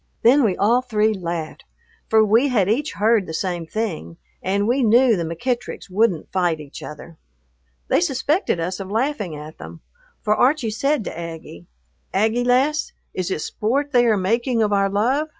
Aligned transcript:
Then 0.23 0.43
we 0.43 0.57
all 0.57 0.81
three 0.81 1.13
laughed, 1.13 1.63
for 2.09 2.25
we 2.25 2.47
had 2.47 2.67
each 2.67 2.93
heard 2.93 3.27
the 3.27 3.35
same 3.35 3.67
thing, 3.67 4.17
and 4.41 4.67
we 4.67 4.81
knew 4.81 5.15
the 5.15 5.23
McEttricks 5.23 5.91
wouldn't 5.91 6.31
fight 6.31 6.59
each 6.59 6.81
other. 6.81 7.17
They 7.87 8.01
suspected 8.01 8.59
us 8.59 8.79
of 8.79 8.89
laughing 8.89 9.35
at 9.35 9.59
them, 9.59 9.81
for 10.23 10.35
Archie 10.35 10.71
said 10.71 11.03
to 11.03 11.15
Aggie, 11.15 11.67
"Aggie, 12.15 12.43
lass, 12.43 12.93
is 13.13 13.29
it 13.29 13.41
sport 13.41 13.91
they 13.91 14.07
are 14.07 14.17
making 14.17 14.63
of 14.63 14.73
our 14.73 14.89
love?" 14.89 15.29